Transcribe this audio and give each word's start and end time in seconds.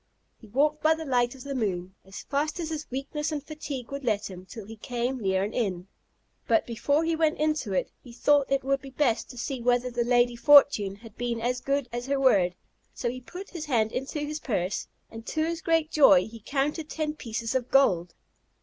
He 0.39 0.47
walked 0.47 0.81
by 0.81 0.95
the 0.95 1.05
light 1.05 1.35
of 1.35 1.43
the 1.43 1.53
moon, 1.53 1.93
as 2.03 2.23
fast 2.23 2.59
as 2.59 2.69
his 2.69 2.89
weakness 2.89 3.31
and 3.31 3.45
fatigue 3.45 3.91
would 3.91 4.03
let 4.03 4.31
him, 4.31 4.47
till 4.47 4.65
he 4.65 4.75
came 4.77 5.19
near 5.21 5.43
an 5.43 5.53
inn. 5.53 5.87
But 6.47 6.65
before 6.65 7.03
he 7.03 7.15
went 7.15 7.37
into 7.37 7.73
it, 7.73 7.91
he 8.03 8.11
thought 8.11 8.51
it 8.51 8.63
would 8.63 8.81
be 8.81 8.89
best 8.89 9.29
to 9.29 9.37
see 9.37 9.61
whether 9.61 9.91
the 9.91 10.03
Lady 10.03 10.35
Fortune 10.35 10.95
had 10.95 11.15
been 11.17 11.39
as 11.39 11.61
good 11.61 11.87
as 11.93 12.07
her 12.07 12.19
word; 12.19 12.55
so 12.95 13.11
he 13.11 13.21
put 13.21 13.51
his 13.51 13.65
hand 13.65 13.91
into 13.91 14.21
his 14.21 14.39
purse, 14.39 14.87
and 15.11 15.23
to 15.27 15.43
his 15.45 15.61
great 15.61 15.91
joy 15.91 16.25
he 16.25 16.39
counted 16.39 16.89
ten 16.89 17.13
pieces 17.13 17.53
of 17.53 17.69
gold. 17.69 18.15